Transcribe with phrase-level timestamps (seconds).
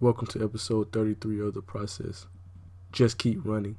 [0.00, 2.28] Welcome to episode 33 of The Process.
[2.92, 3.78] Just keep running.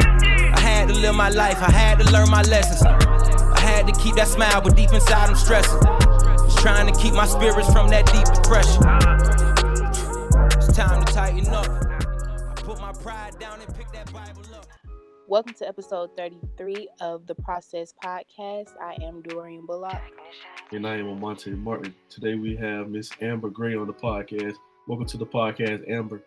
[1.01, 2.83] I live my life, I had to learn my lessons.
[2.83, 5.81] I had to keep that smile, but deep inside I'm stressing.
[5.81, 8.83] Just trying to keep my spirits from that deep depression.
[10.57, 11.65] It's time to tighten up.
[11.65, 14.67] I put my pride down and pick that Bible up.
[15.27, 18.69] Welcome to episode 33 of the Process Podcast.
[18.79, 20.03] I am Dorian Bullock.
[20.71, 21.95] And I am Amonte Martin.
[22.11, 24.53] Today we have Miss Amber Gray on the podcast.
[24.87, 26.21] Welcome to the podcast, Amber.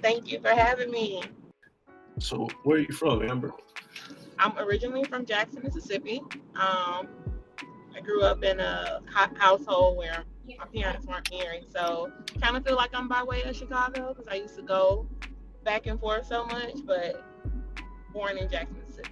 [0.00, 1.22] Thank you for having me.
[2.18, 3.52] So, where are you from, Amber?
[4.42, 6.20] I'm originally from Jackson, Mississippi.
[6.56, 7.06] Um,
[7.94, 9.00] I grew up in a
[9.38, 10.24] household where
[10.58, 14.26] my parents weren't married, so kind of feel like I'm by way of Chicago because
[14.26, 15.06] I used to go
[15.62, 16.74] back and forth so much.
[16.84, 17.24] But
[18.12, 19.10] born in Jackson, Mississippi.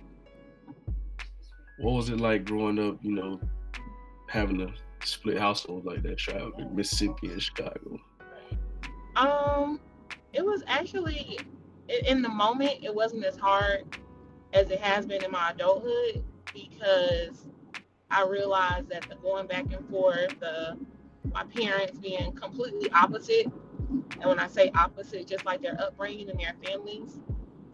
[1.79, 3.41] What was it like growing up, you know,
[4.29, 4.75] having a
[5.05, 8.01] split household like that, traveling Mississippi and Chicago?
[9.15, 9.79] Um,
[10.33, 11.39] it was actually
[11.89, 13.85] in the moment it wasn't as hard
[14.53, 17.47] as it has been in my adulthood because
[18.11, 20.79] I realized that the going back and forth, the
[21.33, 23.47] my parents being completely opposite,
[23.89, 27.21] and when I say opposite, just like their upbringing and their families.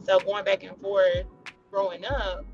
[0.03, 1.25] So going back and forth,
[1.71, 2.45] growing up,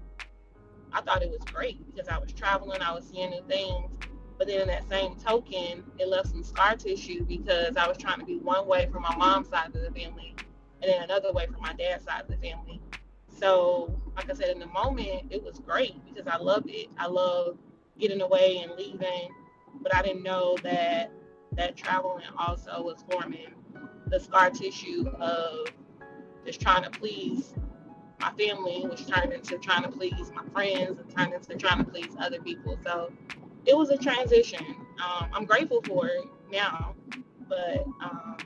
[0.93, 3.91] I thought it was great because I was traveling, I was seeing new things.
[4.39, 8.19] But then in that same token, it left some scar tissue because I was trying
[8.21, 10.35] to be one way from my mom's side of the family
[10.83, 12.81] and then another way from my dad's side of the family.
[13.43, 16.87] So, like I said, in the moment, it was great because I loved it.
[16.97, 17.59] I loved
[17.99, 19.31] getting away and leaving,
[19.81, 21.11] but I didn't know that
[21.57, 23.49] that traveling also was forming
[24.07, 25.67] the scar tissue of
[26.47, 27.55] just trying to please
[28.21, 31.91] my family, which turned into trying to please my friends and turned into trying to
[31.91, 32.79] please other people.
[32.85, 33.13] So
[33.67, 34.65] it was a transition.
[35.05, 36.95] Um, I'm grateful for it now,
[37.49, 38.37] but um,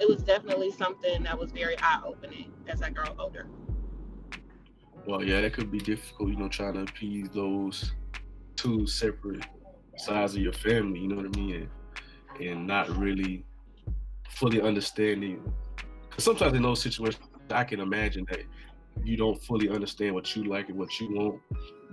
[0.00, 3.46] it was definitely something that was very eye opening as I grow older.
[5.06, 7.92] Well, yeah, that could be difficult, you know, trying to appease those
[8.56, 9.46] two separate
[9.96, 11.68] sides of your family, you know what I mean?
[12.40, 13.44] And, and not really
[14.30, 15.40] fully understanding.
[16.08, 18.40] Because sometimes in those situations, I can imagine that
[19.04, 21.40] you don't fully understand what you like and what you want,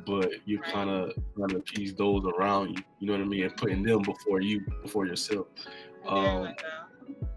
[0.05, 3.43] but you're kind of trying to appease those around you, you know what I mean?
[3.43, 5.47] And putting them before you, before yourself.
[6.07, 6.63] Um, much so.
[6.63, 6.92] can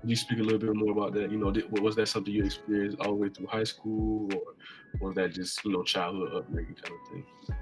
[0.07, 1.31] you speak a little bit more about that?
[1.31, 5.09] You know, did, was that something you experienced all the way through high school, or
[5.09, 7.57] was that just you know childhood upbringing kind of thing?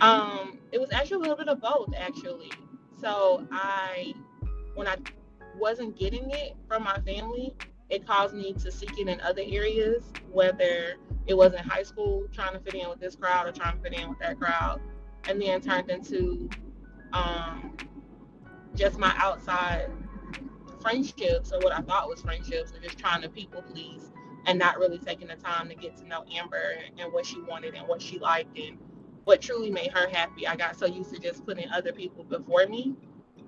[0.00, 2.52] Um, it was actually a little bit of both, actually.
[3.00, 4.14] So I,
[4.74, 4.96] when I
[5.58, 7.54] wasn't getting it from my family,
[7.88, 10.94] it caused me to seek it in other areas, whether
[11.26, 13.82] it was in high school, trying to fit in with this crowd or trying to
[13.82, 14.80] fit in with that crowd,
[15.28, 16.48] and then turned into
[17.12, 17.76] um,
[18.76, 19.90] just my outside
[20.80, 24.12] friendships or what I thought was friendships, or just trying to people please
[24.46, 27.40] and not really taking the time to get to know Amber and, and what she
[27.42, 28.78] wanted and what she liked and
[29.24, 30.46] what truly made her happy.
[30.46, 32.94] I got so used to just putting other people before me.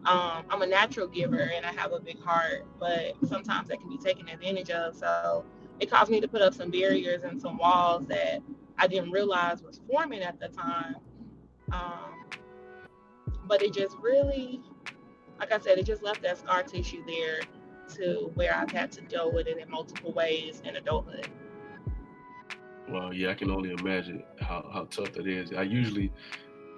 [0.04, 3.88] Um, I'm a natural giver and I have a big heart, but sometimes that can
[3.88, 4.96] be taken advantage of.
[4.96, 5.44] So
[5.80, 8.42] it caused me to put up some barriers and some walls that
[8.78, 10.96] I didn't realize was forming at the time.
[11.72, 12.24] Um,
[13.44, 14.60] but it just really,
[15.42, 17.40] like I said, it just left that scar tissue there
[17.96, 21.26] to where I've had to deal with it in multiple ways in adulthood.
[22.88, 25.52] Well, yeah, I can only imagine how, how tough that is.
[25.52, 26.12] I usually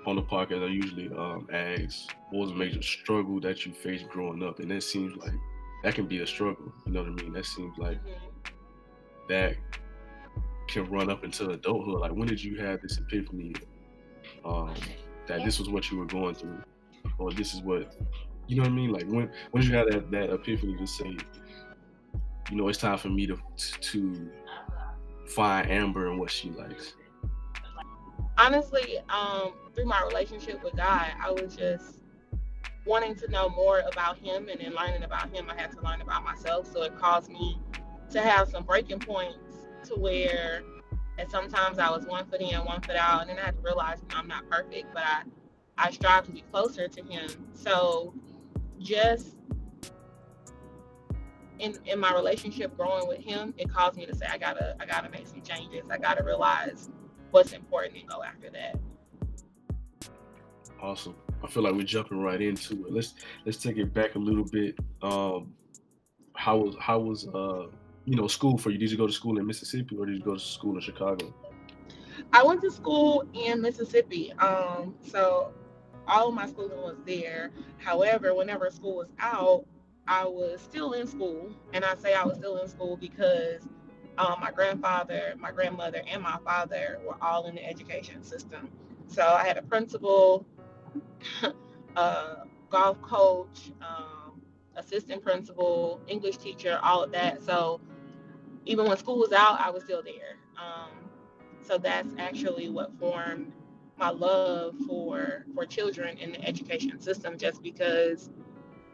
[0.06, 4.08] on the podcast, I usually um, ask what was a major struggle that you faced
[4.08, 5.32] growing up, and that seems like
[5.82, 6.72] that can be a struggle.
[6.86, 7.32] You know what I mean?
[7.34, 9.28] That seems like Mhm.
[9.28, 9.56] that
[10.68, 12.00] can run up into adulthood.
[12.00, 13.54] Like, when did you have this epiphany
[14.42, 14.74] um,
[15.26, 16.62] that this was what you were going through,
[17.18, 17.94] or this is what
[18.46, 18.92] you know what I mean?
[18.92, 21.16] Like, when when you have that that epiphany to say,
[22.50, 23.38] you know, it's time for me to
[23.80, 24.30] to
[25.26, 26.94] find Amber and what she likes?
[28.38, 32.00] honestly, um, through my relationship with God, I was just
[32.86, 36.00] wanting to know more about Him, and in learning about Him, I had to learn
[36.00, 36.70] about myself.
[36.72, 37.58] So it caused me
[38.10, 39.38] to have some breaking points
[39.84, 40.62] to where,
[41.18, 43.62] and sometimes I was one foot in, one foot out, and then I had to
[43.62, 45.22] realize you know, I'm not perfect, but I
[45.76, 47.28] I strive to be closer to Him.
[47.52, 48.14] So
[48.78, 49.36] just
[51.58, 54.86] in in my relationship growing with Him, it caused me to say I gotta I
[54.86, 55.84] gotta make some changes.
[55.90, 56.90] I gotta realize
[57.30, 58.78] what's important and go after that.
[60.80, 61.14] Awesome.
[61.42, 62.92] I feel like we're jumping right into it.
[62.92, 64.76] Let's let's take it back a little bit.
[65.02, 65.54] Um,
[66.34, 67.66] how was how was uh
[68.04, 68.78] you know school for you?
[68.78, 71.32] Did you go to school in Mississippi or did you go to school in Chicago?
[72.32, 74.32] I went to school in Mississippi.
[74.34, 75.52] Um, so
[76.06, 77.50] all my schooling was there.
[77.78, 79.64] However, whenever school was out,
[80.06, 81.50] I was still in school.
[81.72, 83.62] And I say I was still in school because
[84.18, 88.70] um, my grandfather, my grandmother, and my father were all in the education system.
[89.06, 90.46] So I had a principal,
[91.96, 92.36] a
[92.70, 94.40] golf coach, um,
[94.76, 97.42] assistant principal, English teacher, all of that.
[97.42, 97.80] So
[98.66, 100.36] even when school was out, I was still there.
[100.56, 100.90] Um,
[101.62, 103.52] so that's actually what formed
[103.98, 108.30] my love for for children in the education system, just because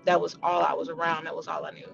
[0.04, 1.24] that was all I was around.
[1.24, 1.88] That was all I knew.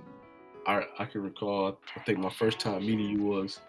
[0.66, 1.78] I I can recall.
[1.96, 3.60] I think my first time meeting you was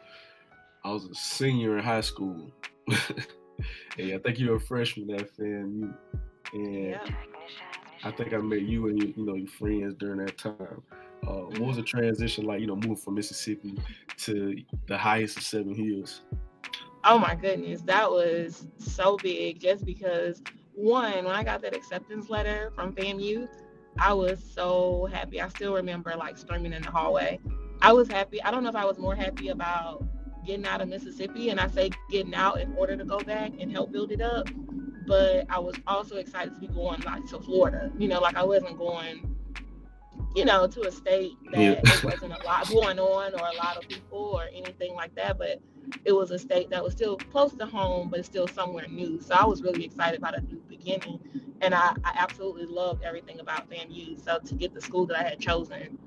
[0.83, 2.51] I was a senior in high school.
[2.87, 5.93] and I think you were a freshman at FAMU.
[6.53, 7.05] And Yeah.
[8.03, 10.81] I think I met you and your, you know your friends during that time.
[11.27, 12.61] Uh, What was the transition like?
[12.61, 13.75] You know, moving from Mississippi
[14.17, 14.55] to
[14.87, 16.21] the highest of Seven Hills.
[17.09, 19.61] Oh my goodness, that was so big.
[19.61, 20.41] Just because
[20.73, 23.47] one, when I got that acceptance letter from FAMU,
[23.97, 25.39] I was so happy.
[25.39, 27.39] I still remember like screaming in the hallway.
[27.81, 28.43] I was happy.
[28.43, 30.03] I don't know if I was more happy about
[30.45, 33.71] getting out of Mississippi, and I say getting out in order to go back and
[33.71, 34.49] help build it up.
[35.05, 37.89] But I was also excited to be going like to Florida.
[37.97, 39.36] You know, like I wasn't going,
[40.37, 41.81] you know, to a state that Yeah.
[41.83, 45.39] there wasn't a lot going on or a lot of people or anything like that.
[45.39, 45.59] But
[46.05, 49.19] it was a state that was still close to home, but still somewhere new.
[49.19, 51.19] So I was really excited about a new beginning.
[51.61, 54.23] And I, I absolutely loved everything about FAMU.
[54.23, 55.97] So to get the school that I had chosen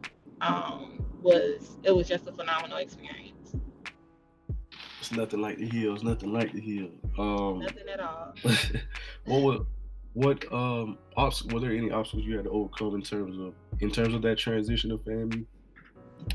[0.40, 3.56] um, was, it was just a phenomenal experience.
[5.00, 6.04] It's nothing like the hills.
[6.04, 6.90] Nothing like the hill.
[7.18, 8.34] Um, Nothing at all.
[9.24, 9.66] what were
[10.14, 13.90] what um obst- were there any obstacles you had to overcome in terms of in
[13.90, 15.46] terms of that transition of family?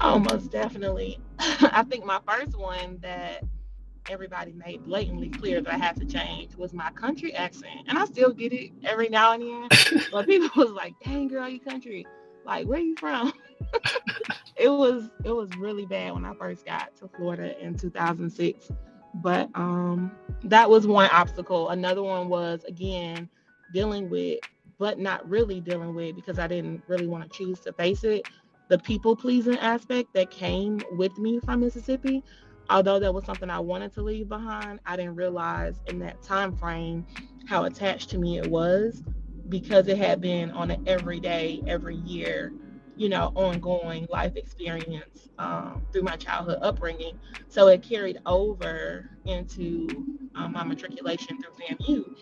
[0.01, 1.19] Oh, most definitely.
[1.39, 3.43] I think my first one that
[4.09, 7.81] everybody made blatantly clear that I had to change was my country accent.
[7.87, 10.03] And I still get it every now and then.
[10.11, 12.05] but people was like, dang girl, you country.
[12.45, 13.33] Like, where you from?
[14.55, 18.71] it was it was really bad when I first got to Florida in 2006.
[19.15, 20.11] But um
[20.43, 21.69] that was one obstacle.
[21.69, 23.29] Another one was again
[23.75, 24.39] dealing with,
[24.79, 28.27] but not really dealing with because I didn't really want to choose to face it
[28.69, 32.23] the people pleasing aspect that came with me from Mississippi.
[32.69, 36.53] Although that was something I wanted to leave behind, I didn't realize in that time
[36.55, 37.05] frame
[37.47, 39.03] how attached to me it was
[39.49, 42.53] because it had been on an everyday, every year,
[42.97, 47.19] you know, ongoing life experience um, through my childhood upbringing.
[47.47, 49.87] So it carried over into
[50.35, 52.15] um, my matriculation through FAMU.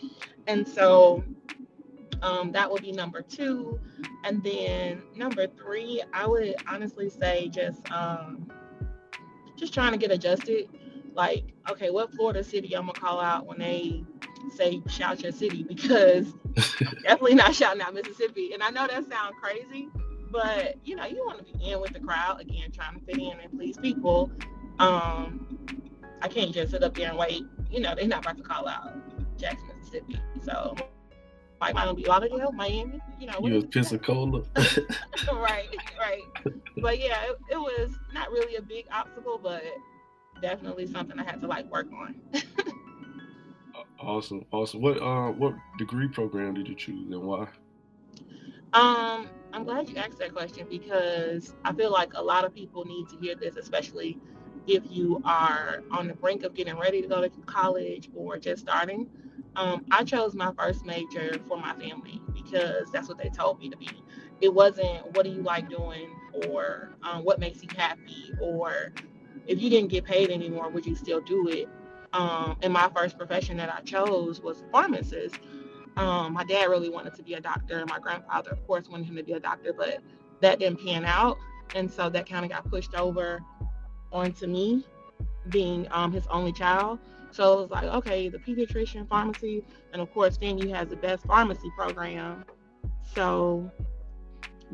[0.48, 1.24] And so
[2.24, 3.80] um, that would be number two.
[4.24, 8.50] And then number three, I would honestly say just um,
[9.58, 10.70] just trying to get adjusted.
[11.14, 14.04] Like, okay, what Florida city I'm gonna call out when they
[14.56, 16.34] say shout your city because
[17.04, 18.54] definitely not shouting out Mississippi.
[18.54, 19.90] And I know that sounds crazy,
[20.34, 23.18] but you know, you want to be in with the crowd again, trying to fit
[23.18, 24.32] in and please people.
[24.80, 25.60] Um,
[26.22, 27.44] I can't just sit up there and wait.
[27.70, 28.92] You know, they're not about to call out
[29.38, 30.20] Jackson, Mississippi.
[30.44, 30.76] So
[31.62, 33.40] like might be Lauderdale, Miami, you know.
[33.42, 34.44] You was Pensacola.
[35.34, 36.22] right, right.
[36.78, 39.64] But yeah, it, it was not really a big obstacle, but
[40.42, 42.20] definitely something I had to like work on.
[44.00, 44.82] awesome, awesome.
[44.82, 47.48] What uh what degree program did you choose and why?
[48.74, 52.86] Um, I'm glad you asked that question because I feel like a lot of people
[52.86, 54.20] need to hear this, especially
[54.68, 58.64] if you are on the brink of getting ready to go to college or just
[58.64, 59.10] starting.
[59.56, 63.70] Um, I chose my first major for my family because that's what they told me
[63.70, 64.04] to be.
[64.42, 68.94] It wasn't what do you like doing or um, what makes you happy or
[69.48, 71.70] if you didn't get paid anymore would you still do it
[72.14, 75.40] um, and my first profession that i chose was pharmacist
[75.98, 79.16] um, my dad really wanted to be a doctor my grandfather of course wanted him
[79.16, 80.00] to be a doctor but
[80.42, 81.38] that didn't pan out
[81.76, 83.42] and so that kind of got pushed over
[84.12, 84.86] onto me
[85.50, 87.00] being um, his only child
[87.32, 91.26] so it was like okay the pediatrician pharmacy and of course FAMU has the best
[91.26, 92.44] pharmacy program
[93.14, 93.72] so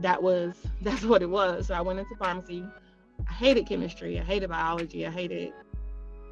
[0.01, 1.67] that was that's what it was.
[1.67, 2.63] So I went into pharmacy.
[3.27, 4.19] I hated chemistry.
[4.19, 5.05] I hated biology.
[5.05, 5.53] I hated,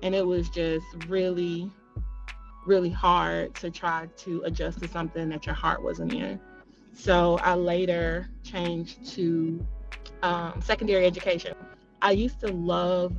[0.02, 1.70] and it was just really,
[2.68, 6.40] really hard to try to adjust to something that your heart wasn't in.
[6.94, 9.66] So I later changed to
[10.24, 11.54] um, secondary education.
[12.02, 13.16] I used to love,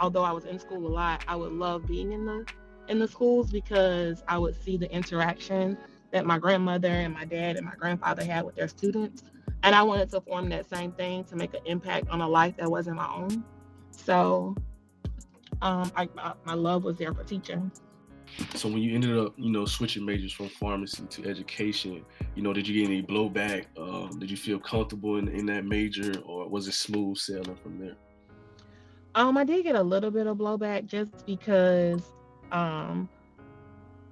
[0.00, 2.46] although I was in school a lot, I would love being in the
[2.88, 5.76] in the schools because I would see the interaction
[6.12, 9.24] that my grandmother and my dad and my grandfather had with their students.
[9.64, 12.56] And I wanted to form that same thing to make an impact on a life
[12.58, 13.44] that wasn't my own.
[13.90, 14.54] So
[15.62, 17.72] um, I, my, my love was there for teaching.
[18.54, 22.04] So when you ended up, you know, switching majors from pharmacy to education,
[22.34, 23.66] you know, did you get any blowback?
[23.78, 27.78] Um, did you feel comfortable in, in that major, or was it smooth sailing from
[27.78, 27.96] there?
[29.14, 32.02] Um, I did get a little bit of blowback just because
[32.52, 33.08] um,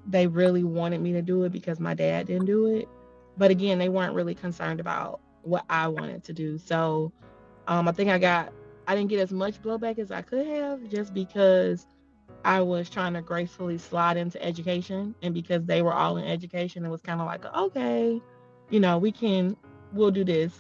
[0.07, 2.89] they really wanted me to do it because my dad didn't do it.
[3.37, 6.57] But again, they weren't really concerned about what I wanted to do.
[6.57, 7.13] So
[7.67, 8.53] um, I think I got,
[8.87, 11.87] I didn't get as much blowback as I could have just because
[12.45, 15.15] I was trying to gracefully slide into education.
[15.23, 18.21] And because they were all in education, it was kind of like, okay,
[18.71, 19.57] you know, we can,
[19.93, 20.53] we'll do this.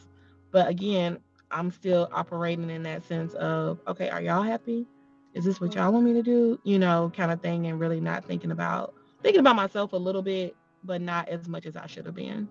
[0.50, 1.18] But again,
[1.50, 4.86] I'm still operating in that sense of, okay, are y'all happy?
[5.34, 6.58] Is this what y'all want me to do?
[6.64, 10.22] You know, kind of thing, and really not thinking about thinking about myself a little
[10.22, 12.48] bit, but not as much as I should have been.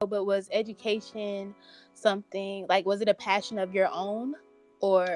[0.00, 1.54] Oh, but was education
[1.94, 4.34] something like was it a passion of your own
[4.80, 5.06] or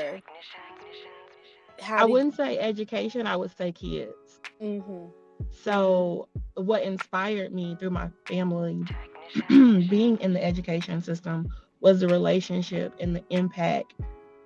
[1.87, 2.45] I wouldn't you...
[2.45, 4.41] say education, I would say kids.
[4.63, 5.07] Mm-hmm.
[5.63, 8.85] So what inspired me through my family
[9.49, 11.49] being in the education system
[11.81, 13.95] was the relationship and the impact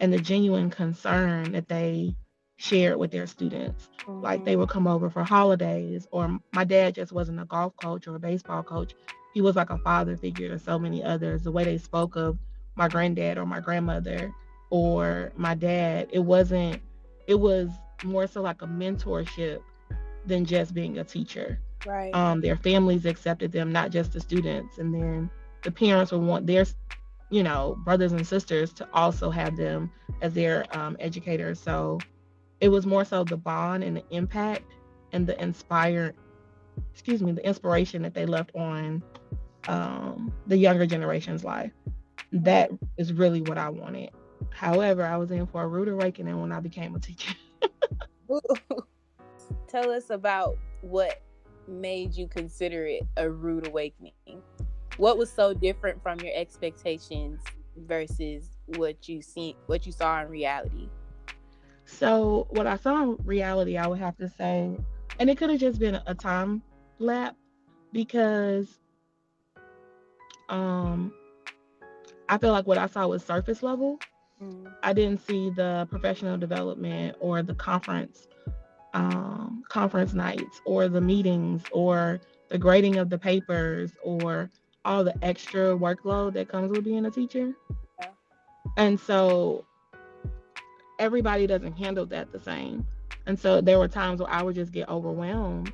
[0.01, 2.15] and the genuine concern that they
[2.57, 3.89] shared with their students.
[4.01, 4.21] Mm-hmm.
[4.21, 8.07] Like they would come over for holidays, or my dad just wasn't a golf coach
[8.07, 8.95] or a baseball coach.
[9.35, 11.43] He was like a father figure to so many others.
[11.43, 12.39] The way they spoke of
[12.77, 14.33] my granddad or my grandmother
[14.71, 16.81] or my dad, it wasn't,
[17.27, 17.71] it was
[18.05, 19.61] more so like a mentorship
[20.27, 21.61] than just being a teacher.
[21.87, 22.15] Right.
[22.15, 24.79] Um, their families accepted them, not just the students.
[24.79, 25.31] And then
[25.63, 26.65] the parents would want their,
[27.31, 31.61] you know, brothers and sisters to also have them as their um, educators.
[31.61, 31.99] So
[32.61, 34.73] it was more so the bond and the impact
[35.13, 36.15] and the inspired
[36.93, 39.03] excuse me the inspiration that they left on
[39.69, 41.73] um, the younger generation's life
[42.33, 44.11] that is really what i wanted
[44.55, 47.35] however i was in for a rude awakening when i became a teacher.
[49.69, 51.23] Tell us about what
[51.69, 54.13] made you consider it a rude awakening.
[54.97, 57.41] What was so different from your expectations
[57.77, 60.89] versus what you see what you saw in reality?
[61.85, 64.77] So what I saw in reality, I would have to say,
[65.19, 66.63] and it could have just been a time
[66.99, 67.37] lap
[67.93, 68.79] because
[70.49, 71.13] um
[72.29, 73.99] I feel like what I saw was surface level.
[74.83, 78.29] I didn't see the professional development or the conference
[78.95, 82.21] um, conference nights or the meetings or
[82.51, 84.51] the grading of the papers or
[84.85, 87.53] all the extra workload that comes with being a teacher.
[88.01, 88.09] Yeah.
[88.77, 89.65] And so
[90.99, 92.87] everybody doesn't handle that the same.
[93.27, 95.73] And so there were times where I would just get overwhelmed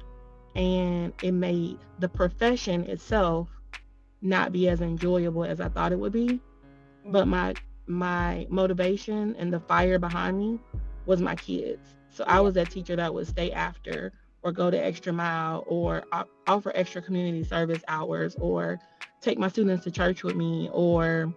[0.55, 3.49] and it made the profession itself
[4.21, 6.41] not be as enjoyable as I thought it would be.
[7.07, 7.31] But mm-hmm.
[7.31, 7.55] my
[7.88, 10.59] my motivation and the fire behind me
[11.07, 11.95] was my kids.
[12.11, 16.04] So I was that teacher that would stay after or go the extra mile or
[16.47, 18.78] offer extra community service hours or
[19.21, 21.33] take my students to church with me or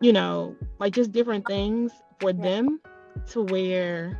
[0.00, 2.80] you know like just different things for them
[3.26, 4.18] to where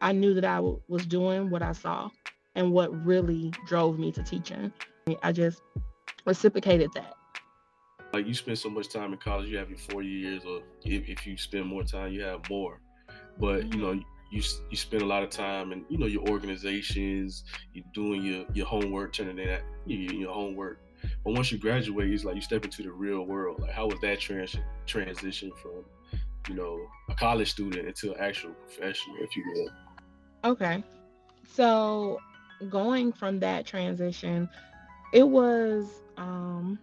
[0.00, 2.10] I knew that I w- was doing what I saw
[2.54, 4.72] and what really drove me to teaching.
[5.22, 5.60] I just
[6.24, 7.14] reciprocated that.
[8.14, 11.08] Like you spend so much time in college, you have your four years, or if,
[11.08, 12.80] if you spend more time, you have more.
[13.40, 13.72] But mm-hmm.
[13.72, 13.92] you know,
[14.30, 17.42] you you spend a lot of time and you know your organizations,
[17.72, 20.78] you're doing your your homework, turning in that your, your homework.
[21.24, 23.60] But once you graduate, it's like you step into the real world.
[23.60, 24.56] Like how was that trans-
[24.86, 25.84] transition from
[26.48, 30.50] you know, a college student into an actual professional, if you will.
[30.52, 30.84] Okay.
[31.50, 32.20] So
[32.68, 34.48] going from that transition,
[35.12, 36.78] it was um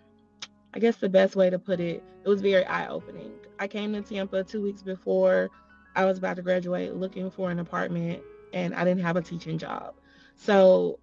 [0.73, 3.33] I guess the best way to put it, it was very eye opening.
[3.59, 5.49] I came to Tampa two weeks before
[5.95, 8.23] I was about to graduate looking for an apartment
[8.53, 9.93] and I didn't have a teaching job.
[10.35, 10.99] So,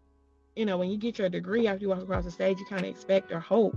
[0.57, 2.85] you know, when you get your degree after you walk across the stage, you kind
[2.85, 3.77] of expect or hope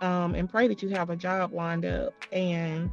[0.00, 2.12] um, and pray that you have a job lined up.
[2.32, 2.90] And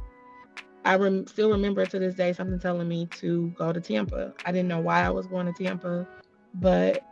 [0.84, 4.32] I rem- still remember to this day something telling me to go to Tampa.
[4.44, 6.06] I didn't know why I was going to Tampa,
[6.54, 7.02] but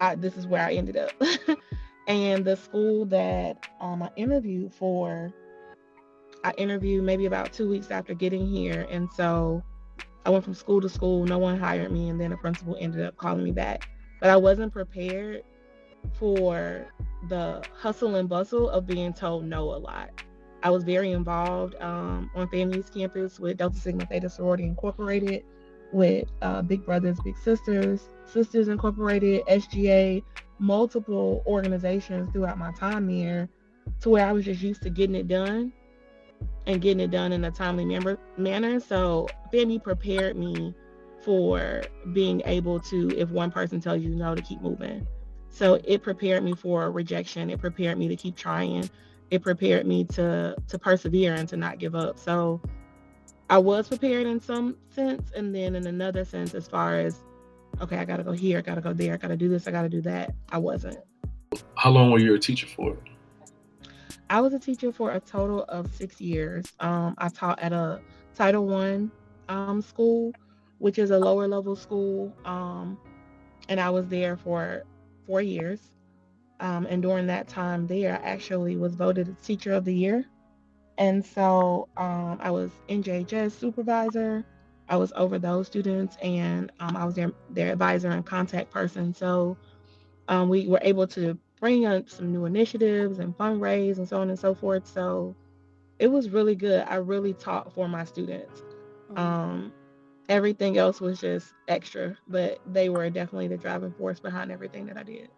[0.00, 1.12] I, this is where I ended up.
[2.08, 5.32] and the school that um, I interviewed for,
[6.42, 8.86] I interviewed maybe about two weeks after getting here.
[8.90, 9.62] And so
[10.24, 11.24] I went from school to school.
[11.26, 12.08] No one hired me.
[12.08, 13.90] And then the principal ended up calling me back.
[14.20, 15.42] But I wasn't prepared
[16.14, 16.86] for
[17.28, 20.10] the hustle and bustle of being told no a lot.
[20.62, 25.44] I was very involved um, on FAMU's campus with Delta Sigma Theta Sorority Incorporated,
[25.92, 30.22] with uh, Big Brothers Big Sisters, Sisters Incorporated, SGA,
[30.58, 33.48] multiple organizations throughout my time there,
[34.00, 35.72] to where I was just used to getting it done
[36.66, 38.80] and getting it done in a timely member, manner.
[38.80, 40.74] So FAMU prepared me
[41.24, 45.06] for being able to, if one person tells you no, to keep moving.
[45.50, 47.50] So it prepared me for rejection.
[47.50, 48.88] It prepared me to keep trying
[49.30, 52.18] it prepared me to to persevere and to not give up.
[52.18, 52.60] So
[53.50, 57.20] I was prepared in some sense, and then in another sense, as far as
[57.80, 59.88] okay, I gotta go here, I gotta go there, I gotta do this, I gotta
[59.88, 60.34] do that.
[60.50, 60.98] I wasn't.
[61.76, 62.96] How long were you a teacher for?
[64.30, 66.66] I was a teacher for a total of six years.
[66.80, 68.00] Um, I taught at a
[68.34, 69.10] Title One
[69.48, 70.34] um, school,
[70.78, 72.98] which is a lower level school, um,
[73.68, 74.84] and I was there for
[75.26, 75.80] four years.
[76.60, 80.26] Um, and during that time there, I actually was voted Teacher of the Year.
[80.98, 84.44] And so um, I was NJHS supervisor.
[84.88, 89.14] I was over those students and um, I was their, their advisor and contact person.
[89.14, 89.56] So
[90.26, 94.28] um, we were able to bring up some new initiatives and fundraise and so on
[94.28, 94.86] and so forth.
[94.88, 95.36] So
[96.00, 96.84] it was really good.
[96.88, 98.62] I really taught for my students.
[99.10, 99.18] Mm-hmm.
[99.18, 99.72] Um,
[100.28, 104.96] everything else was just extra, but they were definitely the driving force behind everything that
[104.96, 105.28] I did.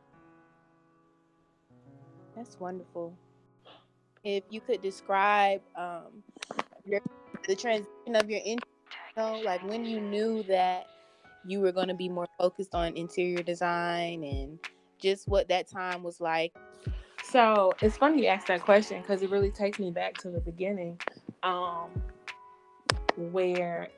[2.34, 3.14] That's wonderful.
[4.24, 6.22] If you could describe um,
[6.84, 7.00] your,
[7.48, 8.66] the transition of your interest,
[9.16, 10.86] you know, like when you knew that
[11.46, 14.58] you were going to be more focused on interior design and
[14.98, 16.52] just what that time was like.
[17.22, 20.40] So it's funny you ask that question because it really takes me back to the
[20.40, 21.00] beginning,
[21.42, 21.88] um,
[23.16, 23.88] where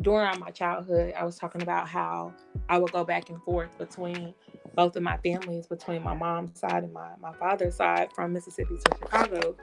[0.00, 2.32] during my childhood, I was talking about how
[2.68, 4.34] I would go back and forth between
[4.74, 8.76] both of my families, between my mom's side and my, my father's side from Mississippi
[8.76, 9.56] to Chicago.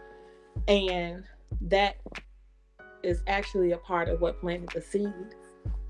[0.67, 1.23] And
[1.61, 1.97] that
[3.03, 5.13] is actually a part of what planted the seed,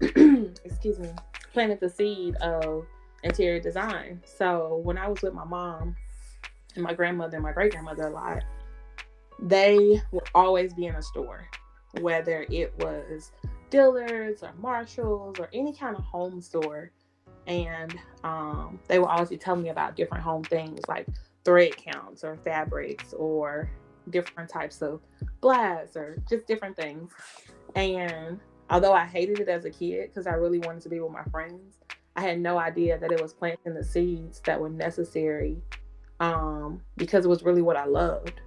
[0.65, 1.09] excuse me,
[1.53, 2.85] planted the seed of
[3.23, 4.21] interior design.
[4.25, 5.95] So when I was with my mom
[6.75, 8.43] and my grandmother and my great grandmother a lot,
[9.39, 11.47] they would always be in a store,
[12.01, 13.31] whether it was
[13.69, 16.91] Dillard's or Marshalls or any kind of home store.
[17.47, 21.07] And um, they will always be telling me about different home things like
[21.45, 23.69] thread counts or fabrics or
[24.09, 25.01] different types of
[25.41, 27.11] glass or just different things.
[27.75, 31.11] And although I hated it as a kid because I really wanted to be with
[31.11, 31.77] my friends,
[32.15, 35.57] I had no idea that it was planting the seeds that were necessary
[36.19, 38.41] um, because it was really what I loved.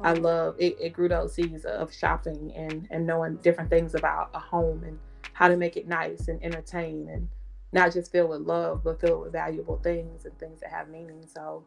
[0.00, 4.30] I love it, it grew those seeds of shopping and, and knowing different things about
[4.32, 4.98] a home and
[5.32, 7.28] how to make it nice and entertain and
[7.72, 11.24] not just filled with love, but filled with valuable things and things that have meaning.
[11.26, 11.64] So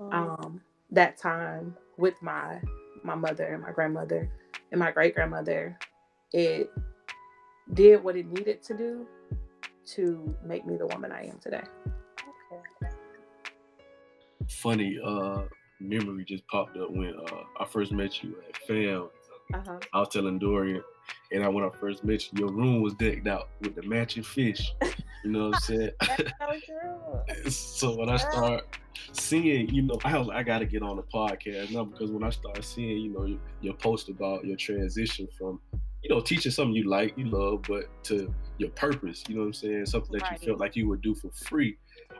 [0.00, 0.60] um,
[0.90, 2.60] that time with my
[3.04, 4.30] my mother and my grandmother
[4.70, 5.78] and my great grandmother,
[6.32, 6.70] it
[7.74, 9.06] did what it needed to do
[9.84, 11.62] to make me the woman I am today.
[12.18, 12.92] Okay.
[14.48, 15.42] Funny, uh,
[15.80, 19.08] memory just popped up when uh, I first met you at FAM.
[19.54, 19.78] Uh-huh.
[19.92, 20.82] I was telling Dorian,
[21.32, 24.22] and I, when I first met you, your room was decked out with the matching
[24.22, 24.72] fish.
[25.24, 25.90] You know what I'm saying?
[27.48, 28.64] so, so when I start
[29.12, 32.30] seeing, you know, I was I gotta get on the podcast now because when I
[32.30, 35.60] start seeing, you know, your, your post about your transition from,
[36.02, 39.46] you know, teaching something you like, you love, but to your purpose, you know what
[39.48, 39.86] I'm saying?
[39.86, 40.40] Something that right.
[40.40, 41.76] you felt like you would do for free.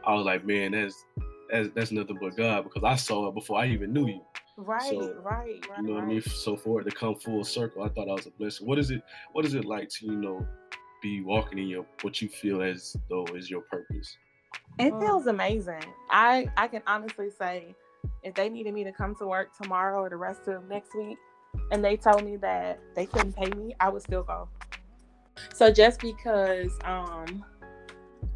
[0.07, 1.05] I was like, man, that's
[1.51, 4.23] that's, that's nothing but God because I saw it before I even knew you.
[4.57, 5.79] Right, so, right, right.
[5.79, 6.03] You know right.
[6.03, 6.23] what I mean?
[6.23, 8.67] So for it to come full circle, I thought I was a blessing.
[8.67, 9.03] What is it?
[9.33, 10.47] What is it like to you know
[11.03, 14.17] be walking in your what you feel as though is your purpose?
[14.79, 15.85] It feels amazing.
[16.11, 17.75] I I can honestly say,
[18.23, 21.19] if they needed me to come to work tomorrow or the rest of next week,
[21.71, 24.49] and they told me that they couldn't pay me, I would still go.
[25.55, 27.45] So just because um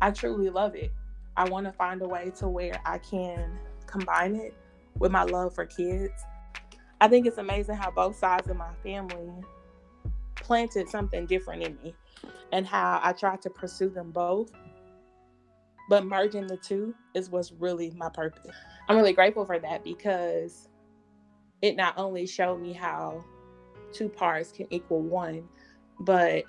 [0.01, 0.93] I truly love it
[1.37, 4.55] I want to find a way to where I can combine it
[4.99, 6.13] with my love for kids
[7.01, 9.31] I think it's amazing how both sides of my family
[10.47, 11.95] planted something different in me
[12.53, 14.53] and how I tried to pursue them both.
[15.89, 18.55] But merging the two is what's really my purpose.
[18.89, 20.69] I'm really grateful for that because
[21.63, 23.25] it not only showed me how
[23.93, 25.49] two parts can equal one,
[26.01, 26.45] but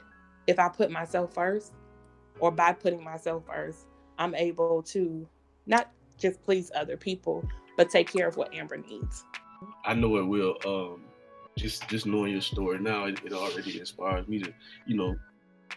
[0.45, 1.73] if I put myself first,
[2.39, 3.87] or by putting myself first,
[4.19, 5.27] I'm able to
[5.65, 9.23] not just please other people, but take care of what Amber needs.
[9.85, 10.55] I know it will.
[10.65, 11.01] Um,
[11.57, 14.53] just just knowing your story now, it, it already inspires me to,
[14.85, 15.15] you know,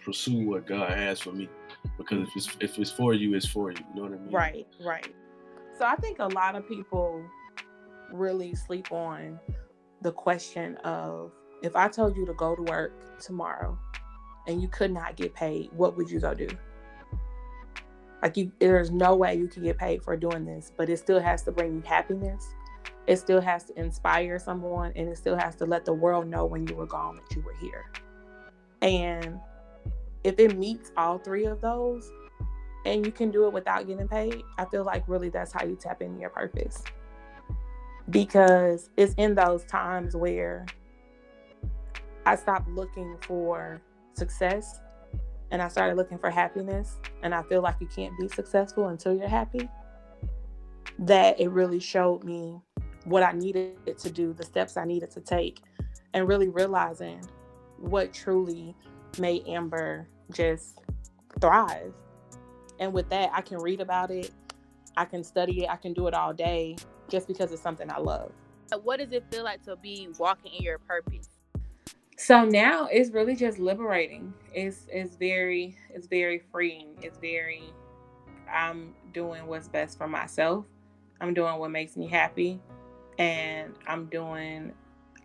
[0.04, 1.48] pursue what God has for me.
[1.98, 3.78] Because if it's if it's for you, it's for you.
[3.94, 4.32] You know what I mean?
[4.32, 5.14] Right, right.
[5.78, 7.24] So I think a lot of people
[8.12, 9.40] really sleep on
[10.02, 13.78] the question of if I told you to go to work tomorrow
[14.46, 16.48] and you could not get paid, what would you go do?
[18.22, 21.20] Like you there's no way you can get paid for doing this, but it still
[21.20, 22.46] has to bring you happiness.
[23.10, 26.46] It still has to inspire someone and it still has to let the world know
[26.46, 27.90] when you were gone that you were here.
[28.82, 29.40] And
[30.22, 32.08] if it meets all three of those
[32.86, 35.74] and you can do it without getting paid, I feel like really that's how you
[35.74, 36.84] tap into your purpose.
[38.10, 40.66] Because it's in those times where
[42.24, 44.82] I stopped looking for success
[45.50, 47.00] and I started looking for happiness.
[47.24, 49.68] And I feel like you can't be successful until you're happy.
[51.00, 52.60] That it really showed me
[53.04, 55.60] what I needed to do, the steps I needed to take,
[56.14, 57.20] and really realizing
[57.78, 58.74] what truly
[59.18, 60.80] made Amber just
[61.40, 61.92] thrive.
[62.78, 64.30] And with that, I can read about it,
[64.96, 66.76] I can study it, I can do it all day
[67.08, 68.32] just because it's something I love.
[68.82, 71.28] What does it feel like to be walking in your purpose?
[72.16, 74.32] So now it's really just liberating.
[74.52, 76.94] It's it's very it's very freeing.
[77.02, 77.72] It's very
[78.48, 80.66] I'm doing what's best for myself.
[81.20, 82.60] I'm doing what makes me happy
[83.18, 84.72] and I'm doing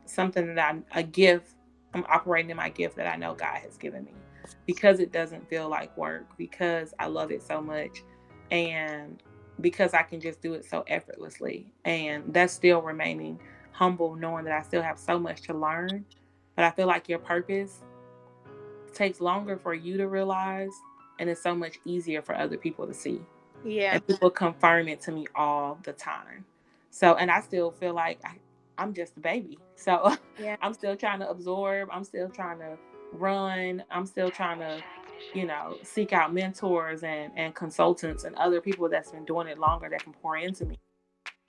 [0.06, 1.52] something that I'm a gift.
[1.94, 4.12] I'm operating in my gift that I know God has given me
[4.66, 8.04] because it doesn't feel like work, because I love it so much,
[8.52, 9.24] and
[9.62, 11.72] because I can just do it so effortlessly.
[11.86, 13.40] And that's still remaining
[13.72, 16.06] humble, knowing that I still have so much to learn.
[16.56, 17.82] But I feel like your purpose
[18.94, 20.72] takes longer for you to realize,
[21.20, 23.22] and it's so much easier for other people to see.
[23.64, 23.94] Yeah.
[23.94, 26.46] And people confirm it to me all the time.
[26.96, 28.38] So, and I still feel like I,
[28.78, 29.60] I'm just a baby.
[29.76, 30.56] So, Yeah.
[30.62, 31.90] I'm still trying to absorb.
[31.92, 32.78] I'm still trying to
[33.12, 33.84] run.
[33.92, 34.82] I'm still trying to,
[35.34, 39.58] you know, seek out mentors and, and consultants and other people that's been doing it
[39.58, 40.80] longer that can pour into me.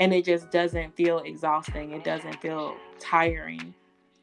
[0.00, 1.92] And it just doesn't feel exhausting.
[1.92, 3.72] It doesn't feel tiring.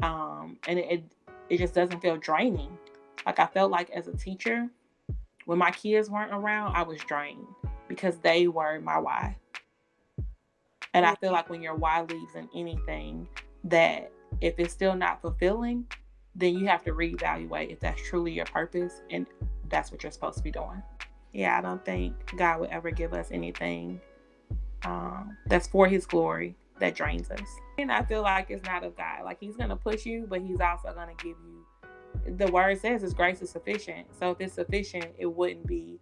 [0.02, 1.04] Um, and it, it,
[1.48, 2.78] it just doesn't feel draining.
[3.26, 4.68] Like I felt like as a teacher,
[5.46, 7.48] when my kids weren't around, I was drained
[7.88, 9.38] because they were my why.
[10.94, 13.28] And I feel like when your why leaves in anything,
[13.66, 15.86] that if it's still not fulfilling,
[16.36, 19.28] then you have to reevaluate if that's truly your purpose and
[19.70, 20.82] that's what you're supposed to be doing.
[21.34, 24.00] Yeah, I don't think God would ever give us anything
[24.86, 27.48] um, that's for His glory that drains us.
[27.78, 29.24] And I feel like it's not of God.
[29.26, 32.36] Like He's gonna push you, but He's also gonna give you.
[32.38, 34.08] The word says His grace is sufficient.
[34.18, 36.00] So if it's sufficient, it wouldn't be.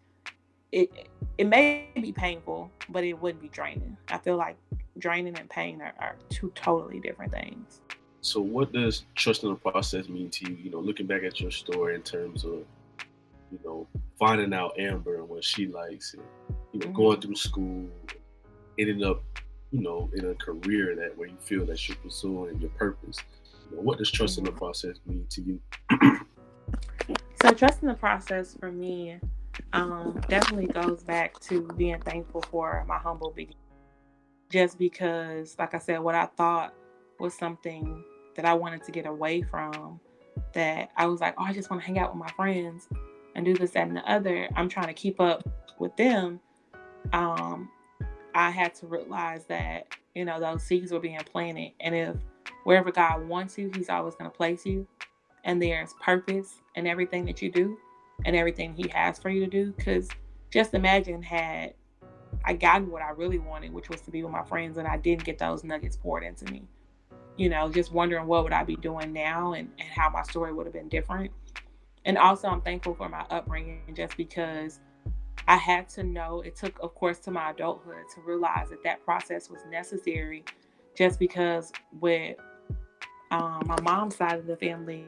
[0.71, 3.97] It it may be painful, but it wouldn't be draining.
[4.09, 4.57] I feel like
[4.97, 7.81] draining and pain are, are two totally different things.
[8.21, 10.55] So, what does trusting the process mean to you?
[10.55, 12.63] You know, looking back at your story in terms of,
[13.51, 13.87] you know,
[14.19, 16.23] finding out Amber and what she likes, and
[16.71, 16.93] you know, Mhm.
[16.93, 17.89] going through school,
[18.77, 19.23] ending up,
[19.71, 23.17] you know, in a career that where you feel that you're pursuing your purpose.
[23.69, 25.59] You know, what does trusting the process mean to you?
[27.41, 29.19] So trusting the process for me
[29.73, 33.57] um, definitely goes back to being thankful for my humble beginning.
[34.49, 36.73] Just because, like I said, what I thought
[37.19, 38.03] was something
[38.35, 39.99] that I wanted to get away from,
[40.53, 42.89] that I was like, oh, I just want to hang out with my friends
[43.35, 44.49] and do this, that, and the other.
[44.55, 45.47] I'm trying to keep up
[45.79, 46.41] with them.
[47.13, 47.69] Um,
[48.35, 51.71] I had to realize that, you know, those seeds were being planted.
[51.79, 52.15] And if
[52.65, 54.85] wherever God wants you, He's always going to place you
[55.43, 57.77] and there's purpose in everything that you do
[58.25, 60.07] and everything he has for you to do because
[60.51, 61.73] just imagine had
[62.45, 64.97] i gotten what i really wanted which was to be with my friends and i
[64.97, 66.63] didn't get those nuggets poured into me.
[67.37, 70.53] You know just wondering what would i be doing now and, and how my story
[70.53, 71.31] would have been different.
[72.05, 74.79] And also i'm thankful for my upbringing just because
[75.47, 79.03] i had to know it took of course to my adulthood to realize that that
[79.03, 80.43] process was necessary
[80.95, 82.37] just because with
[83.31, 85.05] um, my mom's side of the family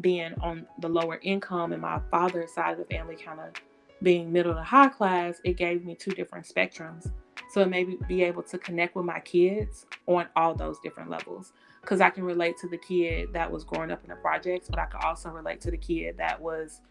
[0.00, 3.52] being on the lower income and my father's side of the family kind of
[4.02, 7.10] being middle to high class, it gave me two different spectrums.
[7.50, 11.10] So it made me be able to connect with my kids on all those different
[11.10, 11.52] levels.
[11.80, 14.78] because I can relate to the kid that was growing up in the projects, but
[14.78, 16.82] I could also relate to the kid that was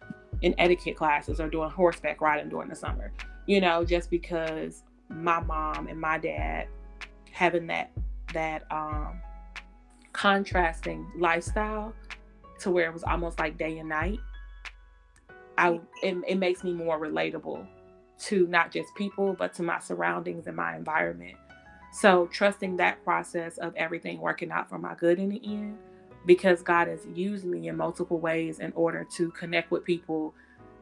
[0.42, 3.12] in etiquette classes or doing horseback riding during the summer.
[3.46, 6.68] You know, just because my mom and my dad
[7.32, 7.92] having that
[8.34, 9.22] that um
[10.14, 11.94] contrasting lifestyle
[12.60, 14.20] to where it was almost like day and night.
[15.58, 17.66] I it, it makes me more relatable
[18.20, 21.36] to not just people but to my surroundings and my environment.
[21.92, 25.78] So trusting that process of everything working out for my good in the end
[26.26, 30.34] because God has used me in multiple ways in order to connect with people.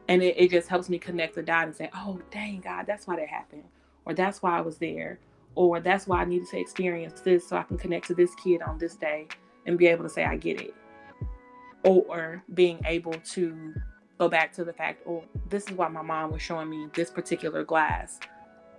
[0.08, 3.06] And it, it just helps me connect the dot and say, oh, dang, God, that's
[3.06, 3.64] why that happened.
[4.04, 5.18] Or that's why I was there.
[5.54, 8.60] Or that's why I needed to experience this so I can connect to this kid
[8.60, 9.28] on this day
[9.66, 10.74] and be able to say, I get it.
[11.86, 13.74] Or being able to
[14.18, 17.10] go back to the fact, oh, this is why my mom was showing me this
[17.10, 18.18] particular glass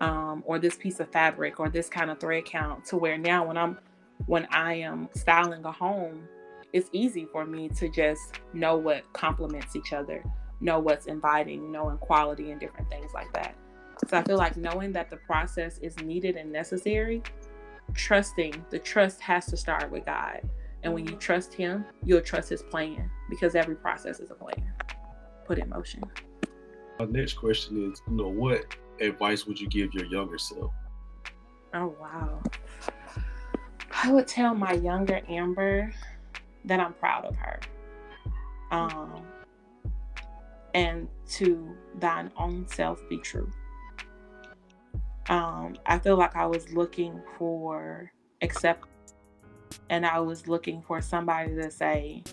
[0.02, 3.46] um, or this piece of fabric or this kind of thread count to where now
[3.48, 3.80] when I'm
[4.26, 6.28] when I am styling a home,
[6.74, 10.24] it's easy for me to just know what complements each other,
[10.60, 13.56] know what's inviting, knowing quality and different things like that.
[14.08, 17.22] So I feel like knowing that the process is needed and necessary,
[17.94, 20.42] trusting the trust has to start with God.
[20.84, 24.74] And when you trust Him, you'll trust His plan because every process is a plan
[25.46, 26.04] put in motion.
[27.00, 30.72] My next question is, you know, what advice would you give your younger self?
[31.74, 32.42] Oh wow.
[33.92, 35.94] I would tell my younger Amber
[36.66, 37.60] that I'm proud of her.
[38.72, 39.26] Um
[40.74, 43.50] and to thine own self be true.
[45.30, 48.12] Um, I feel like I was looking for
[48.42, 48.94] acceptance
[49.90, 52.24] and I was looking for somebody to say,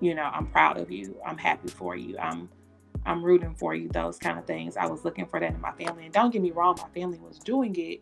[0.00, 1.16] you know, I'm proud of you.
[1.26, 2.18] I'm happy for you.
[2.18, 2.48] I'm
[3.06, 4.76] I'm rooting for you, those kind of things.
[4.76, 6.04] I was looking for that in my family.
[6.04, 8.00] And don't get me wrong, my family was doing it.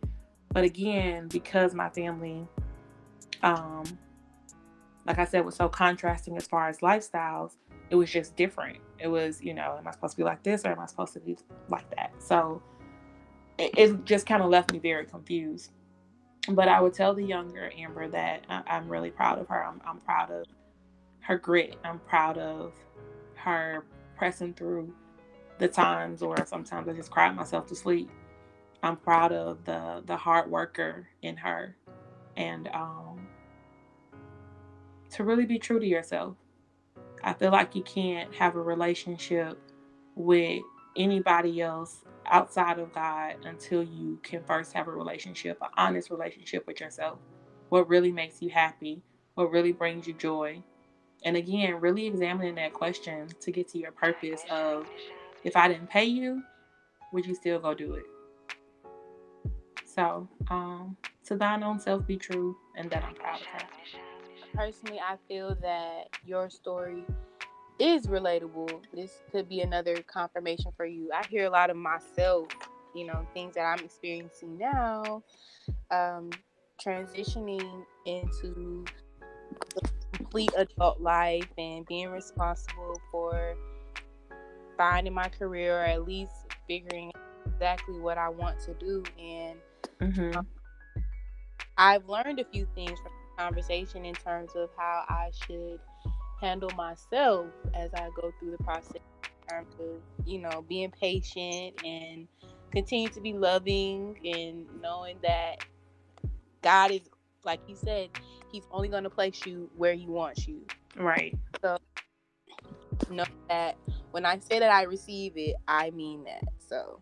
[0.49, 2.47] But again, because my family,
[3.41, 3.83] um,
[5.05, 7.57] like I said, was so contrasting as far as lifestyles,
[7.89, 8.77] it was just different.
[8.97, 11.13] It was, you know, am I supposed to be like this or am I supposed
[11.13, 12.13] to be like that?
[12.19, 12.61] So
[13.57, 15.71] it, it just kind of left me very confused.
[16.49, 19.63] But I would tell the younger Amber that I, am really proud of her.
[19.63, 20.45] I'm, I'm proud of
[21.21, 21.77] her grit.
[21.83, 22.73] I'm proud of
[23.35, 23.85] her
[24.17, 24.93] pressing through
[25.59, 28.09] the times or sometimes I just cry myself to sleep.
[28.81, 31.75] I'm proud of the the hard worker in her
[32.35, 33.27] and um
[35.11, 36.35] to really be true to yourself.
[37.23, 39.57] I feel like you can't have a relationship
[40.15, 40.61] with
[40.97, 46.65] anybody else outside of God until you can first have a relationship, an honest relationship
[46.67, 47.19] with yourself.
[47.69, 49.01] What really makes you happy,
[49.35, 50.63] what really brings you joy,
[51.25, 54.87] and again, really examining that question to get to your purpose of
[55.43, 56.43] if I didn't pay you,
[57.11, 58.03] would you still go do it?
[59.85, 63.67] So, um, to thine own self be true, and that I'm proud of her.
[64.53, 67.05] Personally, I feel that your story
[67.79, 68.81] is relatable.
[68.93, 71.09] This could be another confirmation for you.
[71.13, 72.47] I hear a lot of myself,
[72.95, 75.23] you know, things that I'm experiencing now,
[75.91, 76.29] um,
[76.83, 78.85] transitioning into
[80.13, 83.55] complete adult life and being responsible for
[84.77, 86.31] finding my career or at least
[86.67, 87.11] figuring
[87.45, 89.03] exactly what I want to do.
[89.19, 89.57] And
[90.01, 90.37] mm-hmm.
[90.37, 90.47] um,
[91.77, 95.79] I've learned a few things from the conversation in terms of how I should
[96.43, 101.81] handle myself as I go through the process in terms of, you know, being patient
[101.83, 102.27] and
[102.71, 105.63] continue to be loving and knowing that
[106.61, 107.01] God is,
[107.45, 108.09] like you said,
[108.51, 110.61] he's only going to place you where he wants you.
[110.97, 111.35] Right.
[111.61, 111.77] So
[113.09, 113.77] know that
[114.11, 116.43] when I say that I receive it, I mean that.
[116.59, 116.99] So.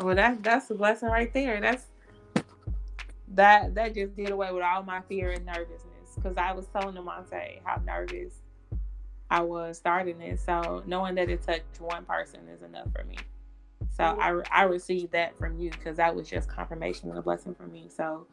[0.00, 1.60] Well, that's that's a blessing right there.
[1.60, 1.86] That's
[3.28, 6.94] that that just did away with all my fear and nervousness because I was telling
[6.94, 8.34] Demonte how nervous
[9.34, 10.38] I was starting it.
[10.38, 13.16] So knowing that it touched one person is enough for me.
[13.90, 17.52] So I I received that from you because that was just confirmation and a blessing
[17.52, 17.88] for me.
[17.88, 18.28] So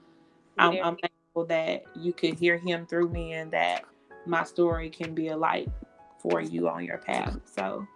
[0.59, 3.83] I'm, I'm thankful that you could hear him through me and that
[4.27, 5.69] my story can be a light
[6.19, 7.35] for you on your path.
[7.45, 7.87] So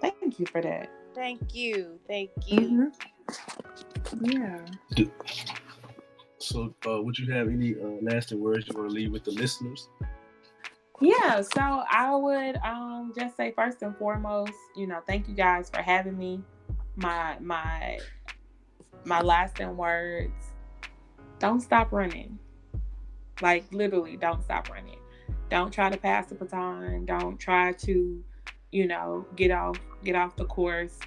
[0.00, 0.88] thank you for that.
[1.16, 1.98] Thank you.
[2.06, 2.92] Thank you.
[4.14, 4.24] Mm-hmm.
[4.24, 4.60] Yeah.
[6.38, 9.32] So, uh, would you have any uh, lasting words you want to leave with the
[9.32, 9.88] listeners?
[11.00, 15.68] Yeah, so I would um, just say first and foremost, you know, thank you guys
[15.70, 16.42] for having me.
[16.96, 17.98] My my
[19.04, 20.52] my lasting words:
[21.38, 22.38] don't stop running.
[23.40, 24.98] Like literally, don't stop running.
[25.50, 27.04] Don't try to pass the baton.
[27.04, 28.22] Don't try to,
[28.70, 30.98] you know, get off get off the course.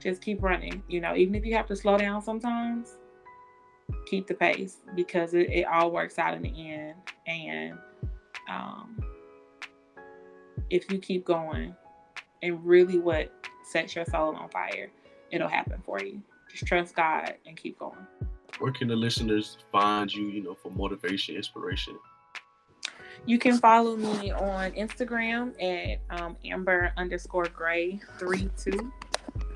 [0.00, 0.82] Just keep running.
[0.88, 2.96] You know, even if you have to slow down sometimes,
[4.06, 6.94] keep the pace because it, it all works out in the end.
[7.26, 7.78] And
[8.48, 9.03] um,
[10.70, 11.74] if you keep going
[12.42, 13.32] and really what
[13.64, 14.90] sets your soul on fire,
[15.30, 16.22] it'll happen for you.
[16.50, 18.06] Just trust God and keep going.
[18.58, 21.98] Where can the listeners find you, you know, for motivation, inspiration?
[23.26, 28.92] You can follow me on Instagram at um, Amber underscore Gray three two.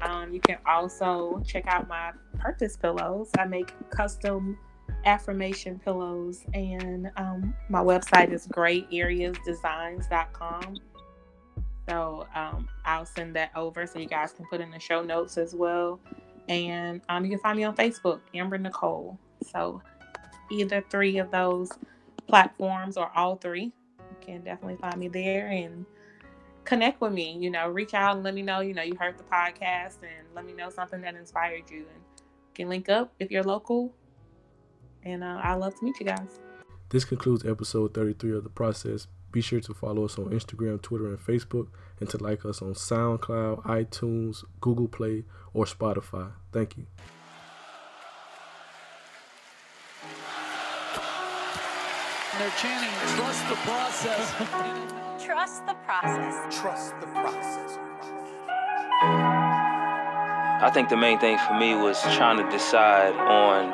[0.02, 3.30] Um, you can also check out my purpose pillows.
[3.38, 4.56] I make custom
[5.04, 10.76] affirmation pillows, and um, my website is grayareasdesigns.com.
[11.88, 15.38] So um, I'll send that over so you guys can put in the show notes
[15.38, 16.00] as well.
[16.48, 19.18] And um, you can find me on Facebook, Amber Nicole.
[19.50, 19.80] So
[20.50, 21.70] either three of those
[22.26, 25.86] platforms or all three, you can definitely find me there and
[26.64, 27.36] connect with me.
[27.38, 30.26] You know, reach out and let me know, you know, you heard the podcast and
[30.34, 31.78] let me know something that inspired you.
[31.78, 32.02] And
[32.58, 33.94] can link up if you're local.
[35.04, 36.40] And uh, I love to meet you guys.
[36.90, 39.06] This concludes episode 33 of The Process.
[39.30, 41.68] Be sure to follow us on Instagram, Twitter, and Facebook,
[42.00, 46.32] and to like us on SoundCloud, iTunes, Google Play, or Spotify.
[46.50, 46.86] Thank you.
[52.38, 54.34] They're chanting, trust the process.
[55.28, 56.60] Trust the process.
[56.60, 57.78] trust the process.
[60.60, 63.68] I think the main thing for me was trying to decide on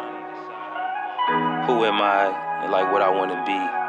[1.67, 3.84] who am I and like what I want to be and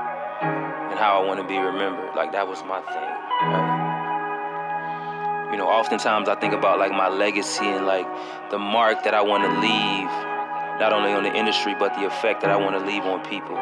[1.06, 2.16] how I want to be remembered.
[2.16, 3.14] Like that was my thing.
[3.46, 3.70] Right?
[5.52, 8.08] You know, oftentimes I think about like my legacy and like
[8.50, 10.10] the mark that I want to leave,
[10.82, 13.56] not only on the industry but the effect that I want to leave on people.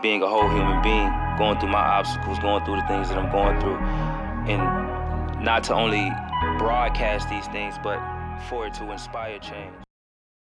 [0.00, 3.30] Being a whole human being, going through my obstacles, going through the things that I'm
[3.30, 3.76] going through,
[4.48, 6.08] and not to only
[6.56, 8.00] broadcast these things, but
[8.48, 9.87] for it to inspire change.